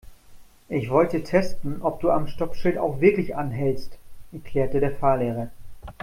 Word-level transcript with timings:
Ich 0.67 0.89
wollte 0.89 1.21
testen, 1.21 1.83
ob 1.83 1.99
du 2.01 2.09
am 2.09 2.27
Stoppschild 2.27 2.79
auch 2.79 3.01
wirklich 3.01 3.35
anhältst, 3.35 3.99
erklärte 4.31 4.79
der 4.79 4.95
Fahrlehrer. 4.95 5.51